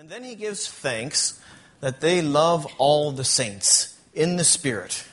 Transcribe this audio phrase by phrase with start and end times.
[0.00, 1.38] And then he gives thanks
[1.80, 5.04] that they love all the saints in the Spirit.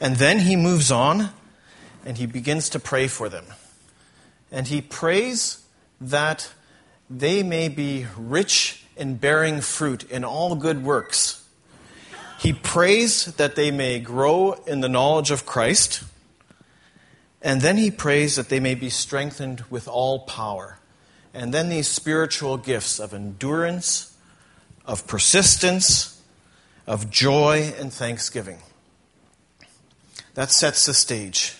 [0.00, 1.30] And then he moves on
[2.06, 3.44] and he begins to pray for them.
[4.52, 5.64] And he prays
[6.00, 6.52] that
[7.10, 11.44] they may be rich in bearing fruit in all good works.
[12.38, 16.04] He prays that they may grow in the knowledge of Christ.
[17.42, 20.78] And then he prays that they may be strengthened with all power.
[21.34, 24.16] And then these spiritual gifts of endurance,
[24.84, 26.20] of persistence,
[26.86, 28.58] of joy, and thanksgiving.
[30.34, 31.54] That sets the stage.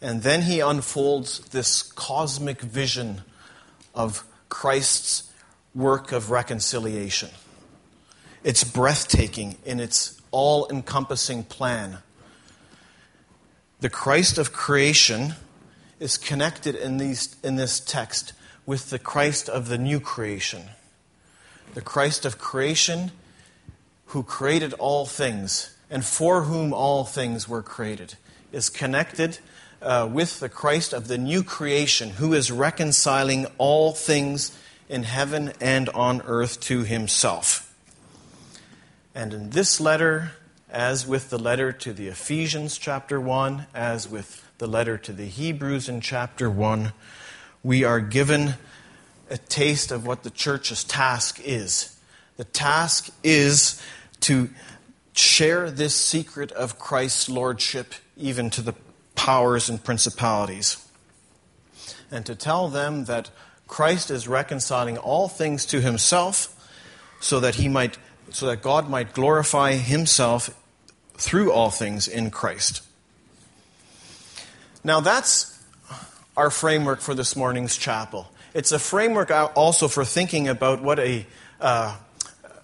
[0.00, 3.22] And then he unfolds this cosmic vision
[3.94, 5.30] of Christ's
[5.74, 7.30] work of reconciliation.
[8.42, 11.98] It's breathtaking in its all encompassing plan.
[13.80, 15.34] The Christ of creation
[15.98, 18.32] is connected in, these, in this text
[18.66, 20.62] with the Christ of the new creation.
[21.74, 23.12] The Christ of creation
[24.06, 28.14] who created all things and for whom all things were created
[28.52, 29.38] is connected
[29.82, 34.56] uh, with the Christ of the new creation who is reconciling all things
[34.88, 37.74] in heaven and on earth to himself.
[39.14, 40.32] And in this letter,
[40.68, 45.26] as with the letter to the Ephesians, chapter 1, as with the letter to the
[45.26, 46.92] Hebrews in chapter 1,
[47.62, 48.54] we are given
[49.28, 51.96] a taste of what the church's task is.
[52.36, 53.80] The task is
[54.20, 54.50] to
[55.12, 58.74] share this secret of Christ's lordship even to the
[59.14, 60.86] powers and principalities.
[62.10, 63.30] And to tell them that
[63.68, 66.56] Christ is reconciling all things to himself
[67.20, 67.98] so that he might
[68.32, 70.50] so that God might glorify himself
[71.14, 72.82] through all things in Christ.
[74.82, 75.59] Now that's
[76.36, 78.30] our framework for this morning's chapel.
[78.54, 81.26] It's a framework also for thinking about what a,
[81.60, 81.96] uh,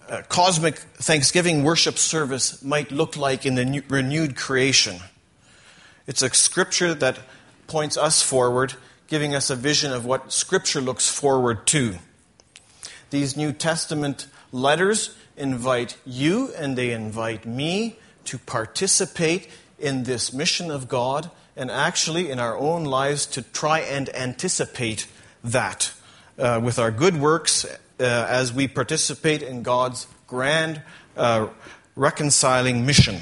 [0.09, 4.97] a cosmic Thanksgiving worship service might look like in the new, renewed creation.
[6.07, 7.19] It's a scripture that
[7.67, 8.73] points us forward,
[9.07, 11.97] giving us a vision of what Scripture looks forward to.
[13.09, 20.71] These New Testament letters invite you and they invite me to participate in this mission
[20.71, 25.07] of God and actually in our own lives to try and anticipate
[25.43, 25.91] that
[26.37, 30.81] uh, with our good works uh, as we participate in God's grand
[31.17, 31.47] uh,
[31.95, 33.21] reconciling mission.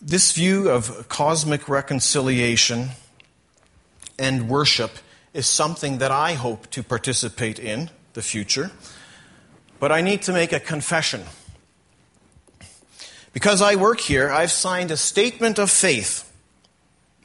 [0.00, 2.88] This view of cosmic reconciliation
[4.18, 4.92] and worship
[5.34, 8.70] is something that I hope to participate in the future.
[9.78, 11.22] But I need to make a confession.
[13.32, 16.30] Because I work here, I've signed a statement of faith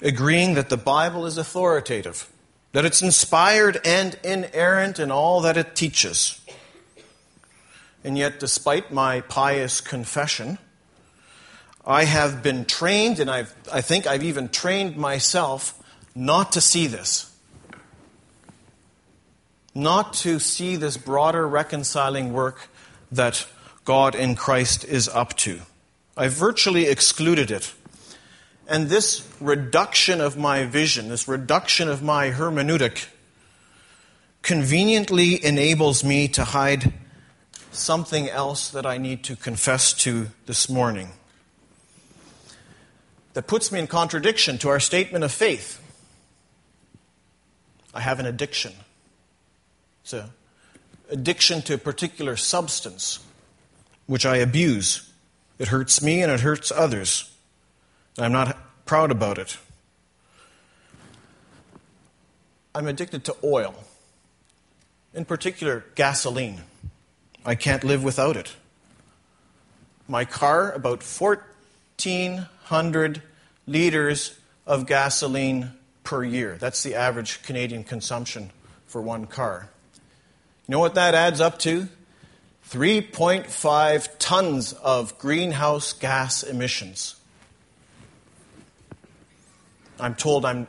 [0.02, 2.32] agreeing that the Bible is authoritative,
[2.74, 6.42] that it's inspired and inerrant in all that it teaches.
[8.04, 10.60] And yet, despite my pious confession,
[11.88, 15.74] I have been trained, and I've, I think I've even trained myself
[16.14, 17.32] not to see this.
[19.74, 22.70] Not to see this broader reconciling work
[23.12, 23.48] that
[23.86, 25.62] God in Christ is up to.
[26.18, 27.74] I virtually excluded it.
[28.68, 33.08] And this reduction of my vision, this reduction of my hermeneutic,
[34.42, 36.94] conveniently enables me to hide
[37.72, 41.10] something else that I need to confess to this morning
[43.36, 45.82] that puts me in contradiction to our statement of faith.
[47.94, 48.72] I have an addiction.
[50.04, 50.30] It's an
[51.10, 53.20] addiction to a particular substance
[54.06, 55.05] which I abuse.
[55.58, 57.32] It hurts me and it hurts others.
[58.18, 59.58] I'm not proud about it.
[62.74, 63.74] I'm addicted to oil,
[65.14, 66.62] in particular, gasoline.
[67.46, 68.56] I can't live without it.
[70.08, 73.22] My car, about 14 100
[73.68, 75.72] liters of gasoline
[76.04, 76.58] per year.
[76.60, 78.50] That's the average Canadian consumption
[78.88, 79.70] for one car.
[80.68, 81.88] You know what that adds up to?
[82.70, 87.16] 3.5 tons of greenhouse gas emissions.
[90.00, 90.68] I'm told I'm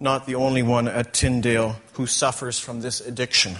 [0.00, 3.56] not the only one at Tyndale who suffers from this addiction.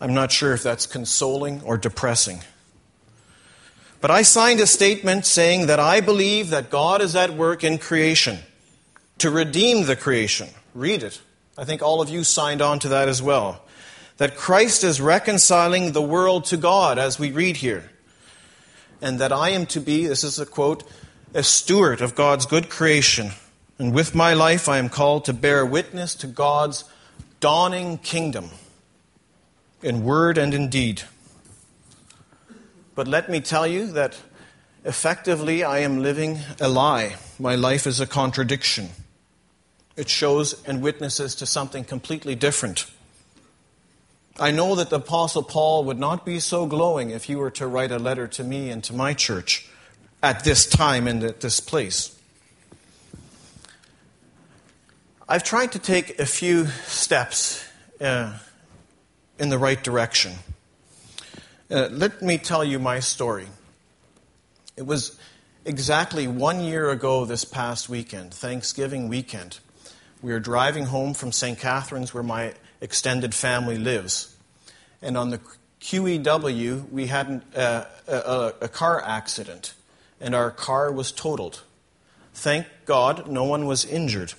[0.00, 2.40] I'm not sure if that's consoling or depressing.
[4.00, 7.78] But I signed a statement saying that I believe that God is at work in
[7.78, 8.38] creation
[9.18, 10.48] to redeem the creation.
[10.74, 11.20] Read it.
[11.56, 13.63] I think all of you signed on to that as well.
[14.18, 17.90] That Christ is reconciling the world to God, as we read here.
[19.02, 20.84] And that I am to be, this is a quote,
[21.34, 23.30] a steward of God's good creation.
[23.78, 26.84] And with my life, I am called to bear witness to God's
[27.40, 28.50] dawning kingdom.
[29.84, 31.02] in word and in deed.
[32.94, 34.18] But let me tell you that
[34.84, 37.16] effectively I am living a lie.
[37.38, 38.88] My life is a contradiction.
[39.96, 42.86] It shows and witnesses to something completely different.
[44.38, 47.68] I know that the Apostle Paul would not be so glowing if he were to
[47.68, 49.68] write a letter to me and to my church
[50.24, 52.18] at this time and at this place.
[55.28, 57.64] I've tried to take a few steps
[58.00, 58.36] uh,
[59.38, 60.32] in the right direction.
[61.70, 63.46] Uh, let me tell you my story.
[64.76, 65.16] It was
[65.64, 69.60] exactly one year ago this past weekend, Thanksgiving weekend.
[70.22, 71.58] We were driving home from St.
[71.58, 72.54] Catharines, where my
[72.84, 74.36] extended family lives.
[75.00, 75.40] And on the
[75.80, 79.74] QEW, we had uh, a, a, car accident,
[80.20, 81.62] and our car was totaled.
[82.34, 84.34] Thank God, no one was injured.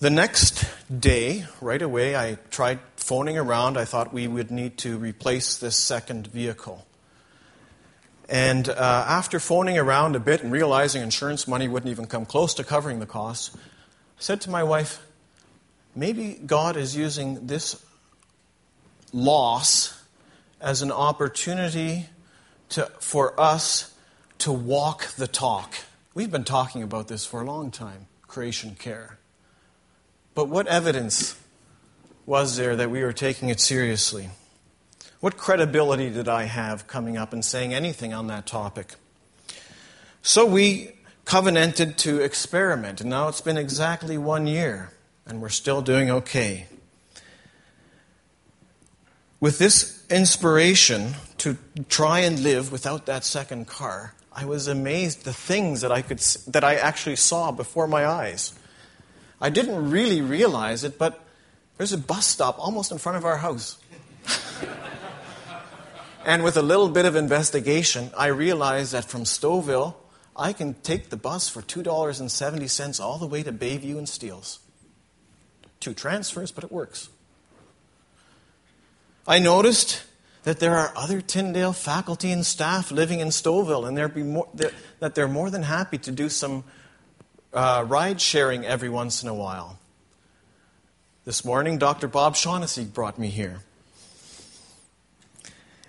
[0.00, 3.76] The next day, right away, I tried phoning around.
[3.76, 6.86] I thought we would need to replace this second vehicle.
[8.28, 12.54] And uh, after phoning around a bit and realizing insurance money wouldn't even come close
[12.54, 13.60] to covering the costs, I
[14.18, 15.00] said to my wife,
[15.94, 17.84] maybe God is using this
[19.12, 20.00] loss
[20.60, 22.06] as an opportunity
[22.70, 23.94] to, for us
[24.38, 25.74] to walk the talk.
[26.14, 29.18] We've been talking about this for a long time creation care.
[30.34, 31.38] But what evidence
[32.24, 34.30] was there that we were taking it seriously?
[35.20, 38.94] What credibility did I have coming up and saying anything on that topic?
[40.22, 40.92] So we
[41.24, 44.92] covenanted to experiment, and now it's been exactly one year,
[45.26, 46.66] and we're still doing okay.
[49.40, 51.56] With this inspiration to
[51.88, 56.18] try and live without that second car, I was amazed the things that I could
[56.48, 58.54] that I actually saw before my eyes.
[59.40, 61.20] I didn't really realize it, but
[61.76, 63.78] there's a bus stop almost in front of our house.
[66.24, 69.94] And with a little bit of investigation, I realized that from Stouffville,
[70.36, 74.60] I can take the bus for $2.70 all the way to Bayview and Steeles.
[75.82, 77.08] Two transfers, but it works.
[79.26, 80.04] I noticed
[80.44, 84.48] that there are other Tyndale faculty and staff living in Stouffville, and more,
[85.00, 86.62] that they're more than happy to do some
[87.52, 89.80] uh, ride sharing every once in a while.
[91.24, 92.06] This morning, Dr.
[92.06, 93.64] Bob Shaughnessy brought me here.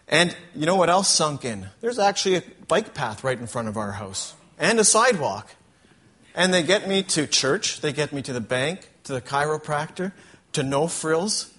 [0.07, 1.67] And you know what else sunk in?
[1.81, 5.53] There's actually a bike path right in front of our house and a sidewalk.
[6.33, 10.11] And they get me to church, they get me to the bank, to the chiropractor,
[10.53, 11.53] to No Frills,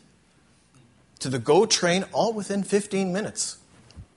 [1.19, 3.59] to the GO train, all within 15 minutes.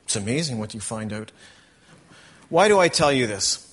[0.05, 1.31] It's amazing what you find out.
[2.49, 3.63] Why do I tell you this?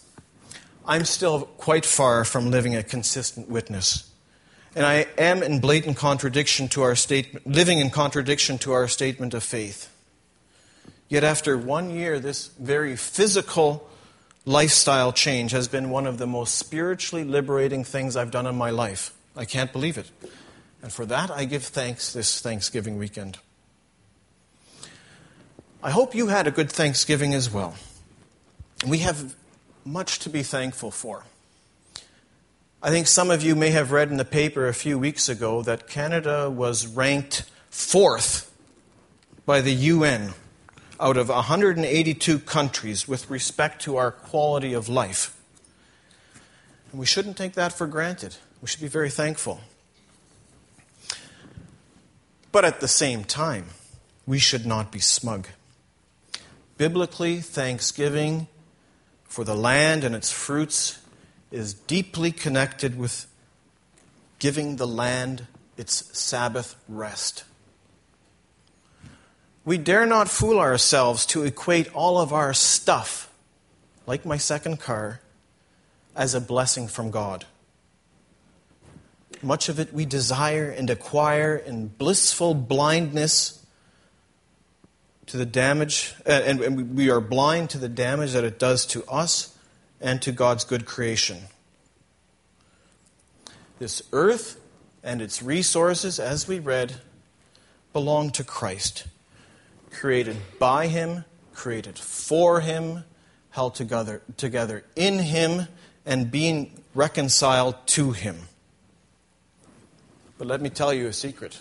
[0.86, 4.10] I'm still quite far from living a consistent witness.
[4.76, 9.32] And I am in blatant contradiction to our statement, living in contradiction to our statement
[9.32, 9.90] of faith.
[11.08, 13.88] Yet, after one year, this very physical
[14.44, 18.70] lifestyle change has been one of the most spiritually liberating things I've done in my
[18.70, 19.12] life.
[19.36, 20.10] I can't believe it.
[20.82, 23.38] And for that, I give thanks this Thanksgiving weekend.
[25.82, 27.75] I hope you had a good Thanksgiving as well.
[28.86, 29.34] We have
[29.84, 31.25] much to be thankful for.
[32.82, 35.62] I think some of you may have read in the paper a few weeks ago
[35.62, 38.50] that Canada was ranked fourth
[39.47, 40.35] by the UN
[41.00, 45.37] out of 182 countries with respect to our quality of life.
[46.90, 48.37] And we shouldn't take that for granted.
[48.64, 49.61] We should be very thankful.
[52.50, 53.66] But at the same time,
[54.26, 55.49] we should not be smug.
[56.78, 58.47] Biblically, thanksgiving
[59.25, 60.99] for the land and its fruits
[61.52, 63.26] is deeply connected with
[64.38, 67.44] giving the land its Sabbath rest.
[69.66, 73.30] We dare not fool ourselves to equate all of our stuff,
[74.06, 75.21] like my second car,
[76.16, 77.44] as a blessing from God.
[79.44, 83.64] Much of it we desire and acquire in blissful blindness
[85.26, 89.04] to the damage, uh, and we are blind to the damage that it does to
[89.04, 89.56] us
[90.00, 91.38] and to God's good creation.
[93.78, 94.60] This earth
[95.02, 97.00] and its resources, as we read,
[97.92, 99.06] belong to Christ
[99.94, 101.24] created by Him,
[101.54, 103.04] created for Him,
[103.50, 105.68] held together, together in Him,
[106.04, 108.36] and being reconciled to Him.
[110.38, 111.61] But let me tell you a secret.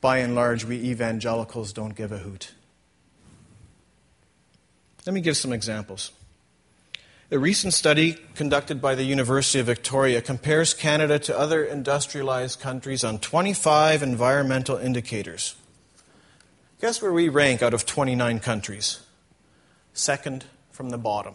[0.00, 2.52] By and large, we evangelicals don't give a hoot.
[5.06, 6.12] Let me give some examples.
[7.30, 13.02] A recent study conducted by the University of Victoria compares Canada to other industrialized countries
[13.02, 15.56] on 25 environmental indicators.
[16.80, 19.00] Guess where we rank out of 29 countries?
[19.94, 21.34] Second from the bottom.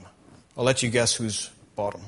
[0.55, 2.01] I'll let you guess who's bottom.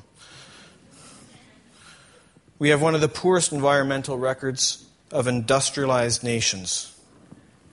[2.61, 6.95] We have one of the poorest environmental records of industrialized nations.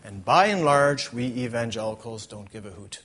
[0.02, 3.02] And by and large, we evangelicals don't give a hoot.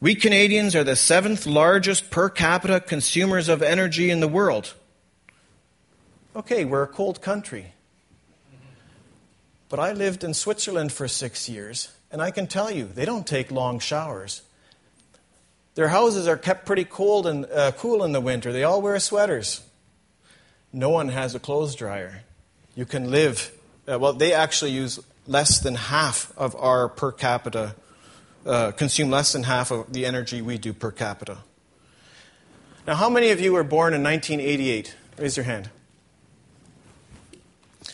[0.00, 4.74] We Canadians are the seventh largest per capita consumers of energy in the world.
[6.34, 7.74] Okay, we're a cold country.
[9.68, 13.28] But I lived in Switzerland for six years, and I can tell you, they don't
[13.28, 14.42] take long showers.
[15.76, 18.52] Their houses are kept pretty cold and uh, cool in the winter.
[18.52, 19.62] They all wear sweaters.
[20.72, 22.22] No one has a clothes dryer.
[22.74, 23.52] You can live,
[23.86, 27.74] uh, well, they actually use less than half of our per capita
[28.46, 31.38] uh, consume less than half of the energy we do per capita.
[32.86, 34.96] Now, how many of you were born in 1988?
[35.18, 35.70] Raise your hand.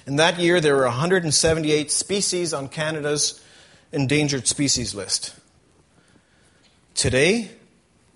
[0.06, 3.42] In that year, there were 178 species on Canada's
[3.92, 5.34] endangered species list.
[6.94, 7.50] Today,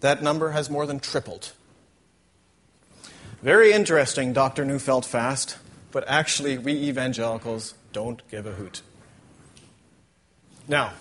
[0.01, 1.53] that number has more than tripled.
[3.43, 4.65] Very interesting, Dr.
[4.65, 5.59] Neufeldt-Fast,
[5.91, 8.83] but actually, we evangelicals don't give a hoot.
[10.69, 10.93] Now,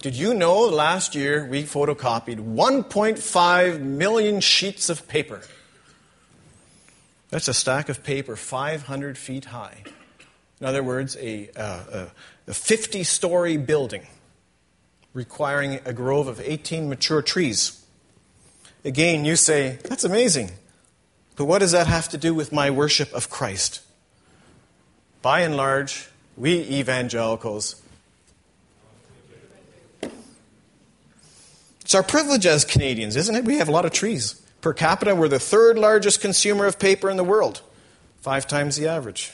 [0.00, 5.40] did you know last year we photocopied 1.5 million sheets of paper?
[7.30, 9.82] That's a stack of paper 500 feet high.
[10.60, 12.06] In other words, a, uh,
[12.46, 14.06] a 50 story building
[15.14, 17.82] requiring a grove of 18 mature trees.
[18.84, 20.52] Again, you say, that's amazing.
[21.36, 23.82] But what does that have to do with my worship of Christ?
[25.22, 27.82] By and large, we evangelicals
[31.86, 33.44] It's our privilege as Canadians, isn't it?
[33.44, 34.42] We have a lot of trees.
[34.60, 37.62] Per capita, we're the third largest consumer of paper in the world,
[38.20, 39.32] five times the average.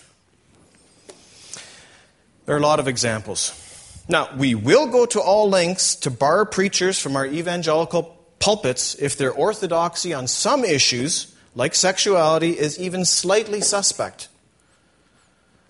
[2.45, 3.59] There are a lot of examples.
[4.07, 9.17] Now, we will go to all lengths to bar preachers from our evangelical pulpits if
[9.17, 14.29] their orthodoxy on some issues, like sexuality, is even slightly suspect.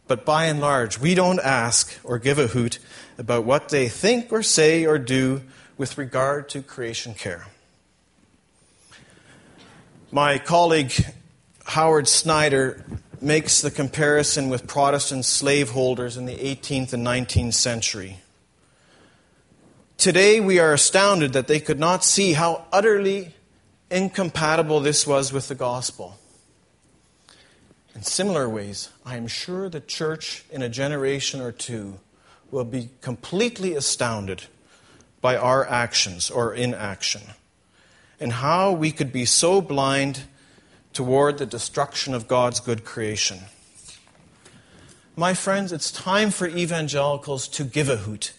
[0.09, 2.79] But by and large, we don't ask or give a hoot
[3.19, 5.43] about what they think or say or do
[5.77, 7.47] with regard to creation care.
[10.11, 10.93] My colleague
[11.67, 12.87] Howard Snyder
[13.21, 18.22] makes the comparison with Protestant slaveholders in the 18th and 19th century.
[20.03, 23.37] Today, we are astounded that they could not see how utterly
[23.89, 26.19] incompatible this was with the gospel.
[27.95, 32.01] In similar ways, I am sure the church in a generation or two
[32.51, 34.47] will be completely astounded
[35.21, 37.23] by our actions or inaction,
[38.19, 40.25] and how we could be so blind
[40.93, 43.39] toward the destruction of God's good creation.
[45.15, 48.33] My friends, it's time for evangelicals to give a hoot,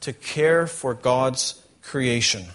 [0.00, 2.46] to care for God's creation.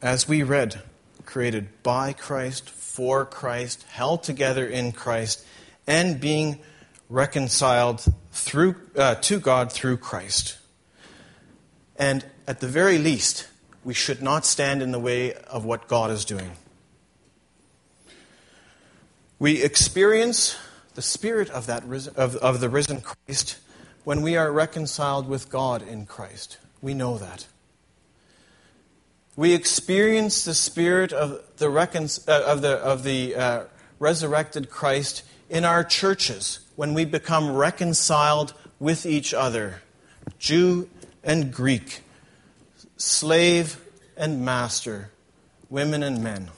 [0.00, 0.80] As we read,
[1.24, 5.44] created by Christ, for Christ, held together in Christ,
[5.86, 6.58] and being
[7.08, 10.58] reconciled through, uh, to God through Christ.
[11.96, 13.48] And at the very least,
[13.84, 16.52] we should not stand in the way of what God is doing.
[19.38, 20.56] We experience
[20.94, 21.84] the spirit of, that
[22.16, 23.58] of, of the risen Christ
[24.04, 26.58] when we are reconciled with God in Christ.
[26.80, 27.46] We know that.
[29.36, 33.64] We experience the spirit of the, recon, uh, of the, of the uh,
[33.98, 39.82] resurrected Christ in our churches when we become reconciled with each other,
[40.38, 40.88] Jew
[41.22, 42.02] and Greek,
[42.96, 43.80] slave
[44.16, 45.10] and master,
[45.70, 46.50] women and men.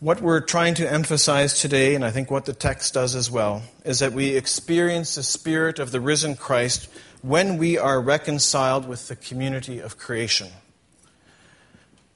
[0.00, 3.64] What we're trying to emphasize today, and I think what the text does as well,
[3.84, 6.88] is that we experience the Spirit of the risen Christ
[7.20, 10.50] when we are reconciled with the community of creation.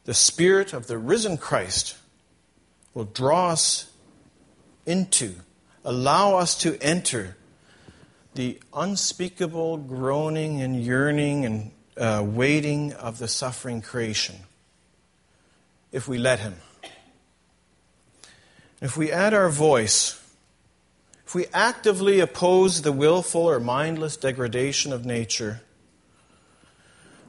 [0.04, 1.96] The Spirit of the risen Christ
[2.94, 3.90] will draw us
[4.86, 5.34] into,
[5.84, 7.36] allow us to enter
[8.36, 14.36] the unspeakable groaning and yearning and uh, waiting of the suffering creation
[15.90, 16.54] if we let Him.
[18.82, 20.20] If we add our voice,
[21.24, 25.60] if we actively oppose the willful or mindless degradation of nature,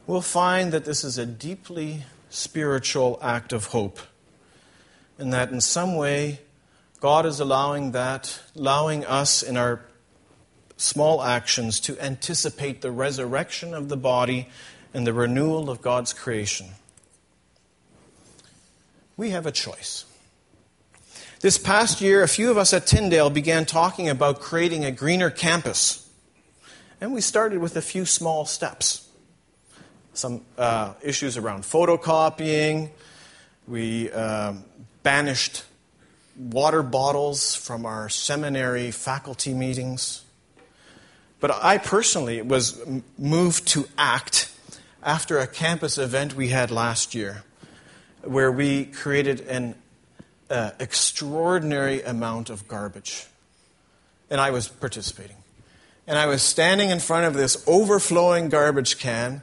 [0.07, 3.99] we'll find that this is a deeply spiritual act of hope,
[5.19, 6.39] and that in some way
[6.99, 9.81] God is allowing that, allowing us in our
[10.75, 14.49] small actions to anticipate the resurrection of the body
[14.91, 16.69] and the renewal of God's creation.
[19.15, 20.05] We have a choice.
[21.43, 25.29] This past year, a few of us at Tyndale began talking about creating a greener
[25.29, 26.09] campus.
[27.01, 29.09] And we started with a few small steps.
[30.13, 32.91] Some uh, issues around photocopying.
[33.67, 34.53] We uh,
[35.03, 35.65] banished
[36.37, 40.23] water bottles from our seminary faculty meetings.
[41.41, 42.81] But I personally was
[43.17, 44.49] moved to act
[45.03, 47.43] after a campus event we had last year,
[48.21, 49.75] where we created an
[50.53, 53.25] uh, extraordinary amount of garbage.
[54.29, 55.37] And I was participating.
[56.05, 59.41] And I was standing in front of this overflowing garbage can.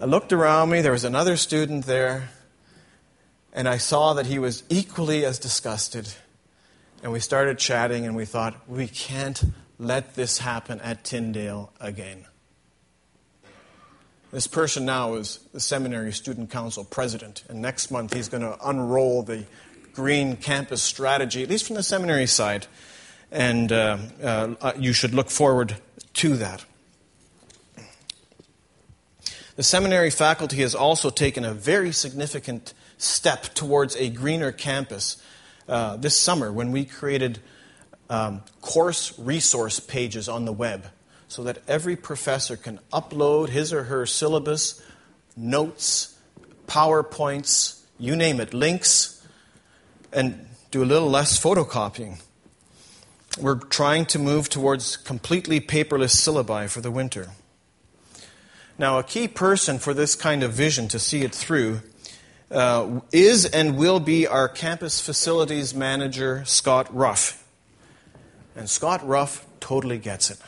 [0.00, 2.30] I looked around me, there was another student there,
[3.52, 6.08] and I saw that he was equally as disgusted.
[7.02, 9.42] And we started chatting, and we thought, we can't
[9.78, 12.26] let this happen at Tyndale again.
[14.32, 18.56] This person now is the seminary student council president, and next month he's going to
[18.64, 19.44] unroll the
[19.92, 22.68] green campus strategy, at least from the seminary side,
[23.32, 25.74] and uh, uh, you should look forward
[26.14, 26.64] to that.
[29.56, 35.20] The seminary faculty has also taken a very significant step towards a greener campus
[35.68, 37.40] uh, this summer when we created
[38.08, 40.86] um, course resource pages on the web
[41.30, 44.82] so that every professor can upload his or her syllabus,
[45.36, 46.18] notes,
[46.66, 49.24] PowerPoints, you name it, links,
[50.12, 52.20] and do a little less photocopying.
[53.40, 57.28] We're trying to move towards completely paperless syllabi for the winter.
[58.76, 61.82] Now, a key person for this kind of vision to see it through
[62.50, 67.46] uh, is and will be our campus facilities manager, Scott Ruff.
[68.56, 70.38] And Scott Ruff totally gets it.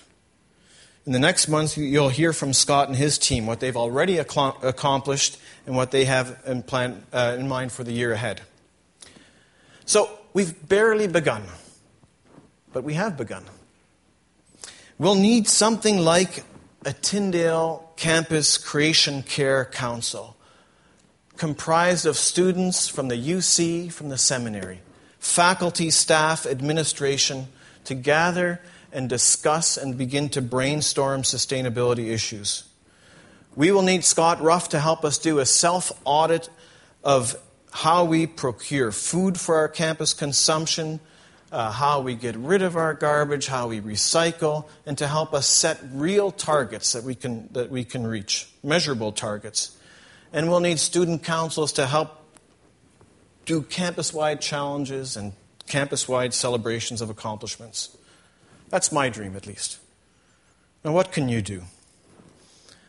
[1.04, 5.36] In the next month, you'll hear from Scott and his team what they've already accomplished
[5.66, 8.42] and what they have in, plan, uh, in mind for the year ahead.
[9.84, 11.42] So, we've barely begun,
[12.72, 13.44] but we have begun.
[14.96, 16.44] We'll need something like
[16.86, 20.36] a Tyndale Campus Creation Care Council,
[21.36, 24.80] comprised of students from the UC, from the seminary,
[25.18, 27.48] faculty, staff, administration,
[27.84, 28.60] to gather
[28.92, 32.64] and discuss and begin to brainstorm sustainability issues.
[33.54, 36.48] We will need Scott Ruff to help us do a self audit
[37.04, 37.36] of
[37.72, 41.00] how we procure food for our campus consumption,
[41.50, 45.46] uh, how we get rid of our garbage, how we recycle, and to help us
[45.46, 49.76] set real targets that we can, that we can reach, measurable targets.
[50.32, 52.18] And we'll need student councils to help
[53.44, 55.32] do campus wide challenges and
[55.66, 57.96] campus wide celebrations of accomplishments.
[58.72, 59.78] That's my dream, at least.
[60.82, 61.64] Now, what can you do?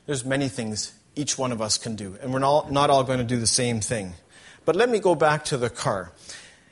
[0.06, 3.26] There's many things each one of us can do, and we're not, all going to
[3.26, 4.14] do the same thing.
[4.64, 6.14] But let me go back to the car.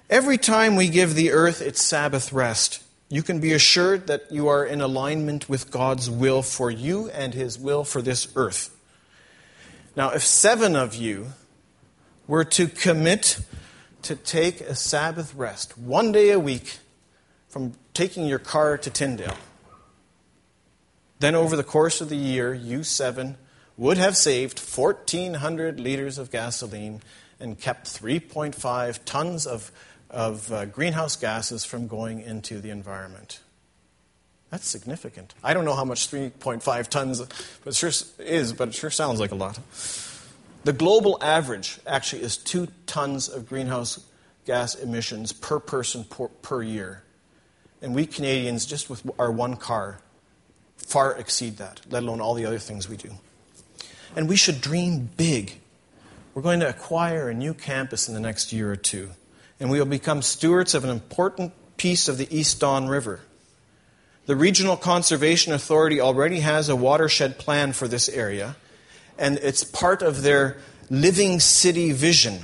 [0.10, 4.48] Every time we give the earth its Sabbath rest, you can be assured that you
[4.48, 8.74] are in alignment with God's will for you and His will for this earth.
[9.94, 11.34] Now, if seven of you
[12.28, 13.42] were to commit
[14.04, 16.78] to take a Sabbath rest one day a week
[17.50, 19.38] from taking your car to Tyndale.
[21.20, 23.38] Then, over the course of the year, you seven
[23.78, 27.02] would have saved 1,400 liters of gasoline
[27.40, 29.72] and kept 3.5 tons of,
[30.10, 33.40] of uh, greenhouse gases from going into the environment.
[34.52, 35.34] That's significant.
[35.44, 37.22] I don't know how much 3.5 tons
[37.64, 39.60] but sure is, but it sure sounds like a lot.
[40.64, 44.06] The global average actually is two tons of greenhouse
[44.46, 47.04] gas emissions per person per, per year.
[47.82, 50.00] And we Canadians, just with our one car,
[50.78, 53.12] far exceed that, let alone all the other things we do.
[54.16, 55.60] And we should dream big.
[56.34, 59.10] We're going to acquire a new campus in the next year or two,
[59.60, 63.22] and we will become stewards of an important piece of the East Don River.
[64.28, 68.56] The Regional Conservation Authority already has a watershed plan for this area,
[69.18, 70.58] and it's part of their
[70.90, 72.40] living city vision.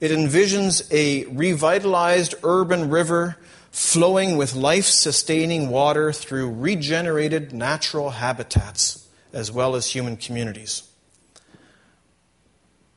[0.00, 3.36] It envisions a revitalized urban river
[3.70, 10.82] flowing with life sustaining water through regenerated natural habitats as well as human communities.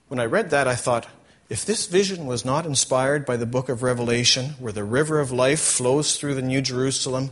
[0.08, 1.08] When I read that, I thought,
[1.50, 5.32] if this vision was not inspired by the book of Revelation, where the river of
[5.32, 7.32] life flows through the New Jerusalem,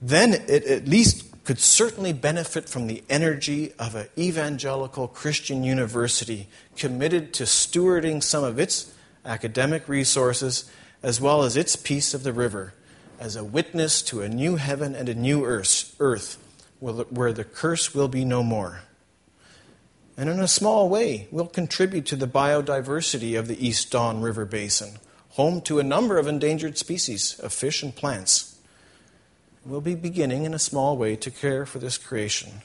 [0.00, 6.48] then it at least could certainly benefit from the energy of an evangelical Christian university
[6.76, 10.70] committed to stewarding some of its academic resources
[11.02, 12.74] as well as its piece of the river
[13.18, 16.38] as a witness to a new heaven and a new earth, earth
[16.80, 18.80] where the curse will be no more.
[20.16, 24.44] And in a small way, we'll contribute to the biodiversity of the East Don River
[24.44, 24.98] Basin,
[25.30, 28.58] home to a number of endangered species of fish and plants.
[29.64, 32.62] We'll be beginning in a small way to care for this creation.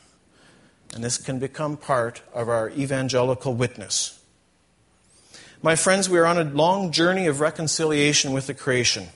[0.93, 4.19] And this can become part of our evangelical witness.
[5.61, 9.07] My friends, we are on a long journey of reconciliation with the creation.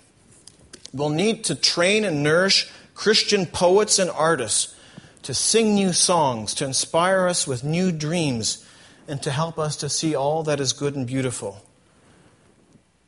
[0.93, 4.75] We'll need to train and nourish Christian poets and artists
[5.23, 8.65] to sing new songs, to inspire us with new dreams,
[9.07, 11.63] and to help us to see all that is good and beautiful.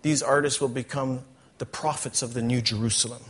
[0.02, 1.24] These artists will become
[1.58, 3.24] the prophets of the New Jerusalem.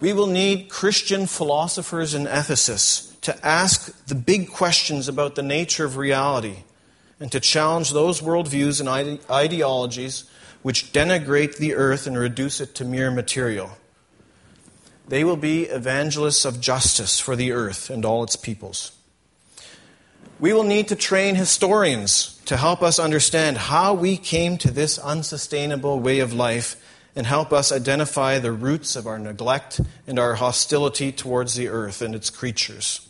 [0.00, 5.84] We will need Christian philosophers and ethicists to ask the big questions about the nature
[5.84, 6.62] of reality
[7.20, 10.24] and to challenge those worldviews and ide- ideologies
[10.62, 13.70] which denigrate the earth and reduce it to mere material.
[15.06, 18.92] They will be evangelists of justice for the earth and all its peoples.
[20.40, 24.98] We will need to train historians to help us understand how we came to this
[24.98, 26.76] unsustainable way of life
[27.16, 32.00] and help us identify the roots of our neglect and our hostility towards the earth
[32.00, 33.08] and its creatures.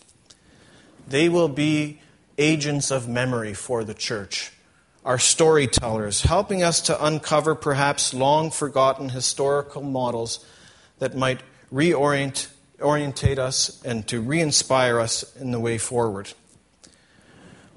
[1.07, 2.01] They will be
[2.39, 4.53] agents of memory for the church,
[5.05, 10.45] our storytellers, helping us to uncover perhaps long forgotten historical models
[10.99, 11.41] that might
[11.73, 12.49] reorient
[12.81, 16.33] orientate us and to re inspire us in the way forward.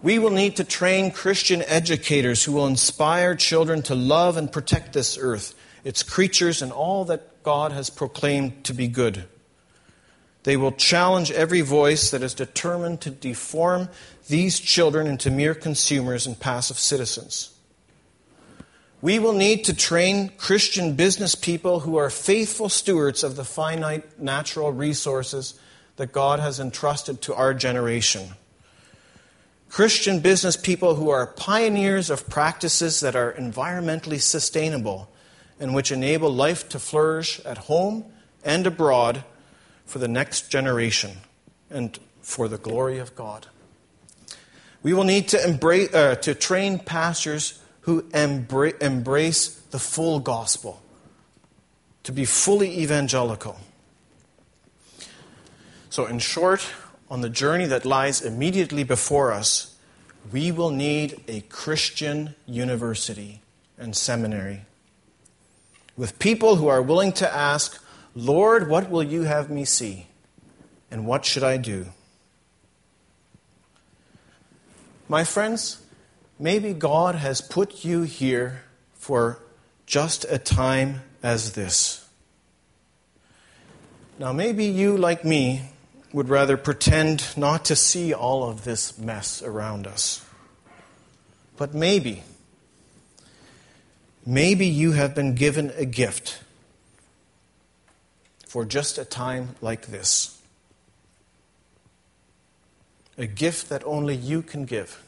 [0.04, 4.94] We will need to train Christian educators who will inspire children to love and protect
[4.94, 9.26] this earth, its creatures, and all that God has proclaimed to be good.
[10.44, 13.90] They will challenge every voice that is determined to deform
[14.28, 17.52] these children into mere consumers and passive citizens.
[19.02, 24.20] We will need to train Christian business people who are faithful stewards of the finite
[24.20, 25.60] natural resources
[25.98, 28.30] that God has entrusted to our generation.
[29.70, 35.10] Christian business people who are pioneers of practices that are environmentally sustainable
[35.60, 38.06] and which enable life to flourish at home
[38.44, 39.24] and abroad
[39.92, 41.12] for the next generation
[41.70, 43.48] and for the glory of God.
[44.82, 50.82] We will need to, embrace, uh, to train pastors who embra- embrace the full gospel,
[52.04, 53.60] to be fully evangelical.
[55.90, 56.66] So, in short,
[57.10, 59.76] on the journey that lies immediately before us,
[60.32, 63.42] we will need a Christian university
[63.78, 64.62] and seminary
[65.98, 67.84] with people who are willing to ask,
[68.16, 70.08] Lord, what will you have me see?
[70.90, 71.88] And what should I do?
[75.08, 75.82] My friends,
[76.42, 78.64] Maybe God has put you here
[78.96, 79.38] for
[79.86, 82.04] just a time as this.
[84.18, 85.70] Now, maybe you, like me,
[86.12, 90.26] would rather pretend not to see all of this mess around us.
[91.58, 92.24] But maybe,
[94.26, 96.40] maybe you have been given a gift
[98.52, 100.42] for just a time like this.
[103.18, 105.02] A gift that only you can give.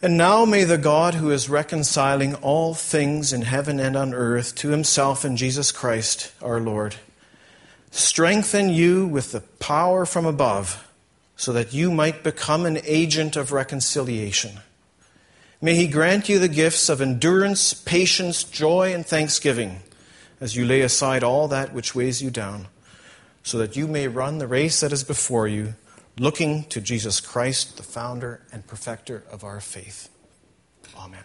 [0.00, 4.54] And now may the God who is reconciling all things in heaven and on earth
[4.54, 6.96] to himself in Jesus Christ our Lord
[7.90, 10.90] strengthen you with the power from above
[11.36, 14.60] so that you might become an agent of reconciliation.
[15.60, 19.80] May he grant you the gifts of endurance, patience, joy, and thanksgiving
[20.40, 22.68] as you lay aside all that which weighs you down,
[23.42, 25.74] so that you may run the race that is before you
[26.18, 30.10] looking to Jesus Christ, the founder and perfecter of our faith.
[30.96, 31.24] Amen.